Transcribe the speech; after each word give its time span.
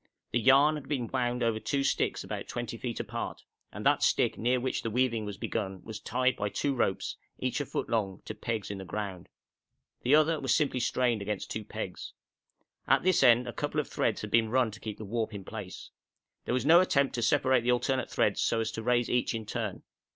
The 0.31 0.39
yarn 0.39 0.73
had 0.73 0.87
been 0.89 1.05
wound 1.09 1.43
over 1.43 1.59
two 1.59 1.83
sticks 1.83 2.23
about 2.23 2.47
20 2.47 2.75
feet 2.75 2.99
apart, 2.99 3.43
and 3.71 3.85
that 3.85 4.01
stick 4.01 4.35
near 4.35 4.59
which 4.59 4.81
the 4.81 4.89
weaving 4.89 5.25
was 5.25 5.37
begun 5.37 5.83
was 5.83 5.99
tied 5.99 6.35
by 6.35 6.49
two 6.49 6.73
ropes, 6.73 7.17
each 7.37 7.61
a 7.61 7.67
foot 7.67 7.87
long, 7.87 8.23
to 8.25 8.33
pegs 8.33 8.71
in 8.71 8.79
the 8.79 8.83
ground. 8.83 9.29
The 10.01 10.15
other 10.15 10.39
was 10.39 10.55
simply 10.55 10.79
strained 10.79 11.21
against 11.21 11.51
two 11.51 11.63
pegs. 11.63 12.13
At 12.87 13.03
this 13.03 13.21
end 13.21 13.47
a 13.47 13.53
couple 13.53 13.79
of 13.79 13.87
threads 13.87 14.21
had 14.21 14.31
been 14.31 14.49
run 14.49 14.71
to 14.71 14.79
keep 14.79 14.97
the 14.97 15.05
warp 15.05 15.35
in 15.35 15.45
place. 15.45 15.91
There 16.45 16.53
was 16.55 16.65
no 16.65 16.79
attempt 16.81 17.13
to 17.13 17.21
separate 17.21 17.61
the 17.61 17.71
alternate 17.71 18.09
threads 18.09 18.41
so 18.41 18.59
as 18.59 18.71
to 18.71 18.81
raise 18.81 19.07
each 19.07 19.35
in 19.35 19.45
turn. 19.45 19.83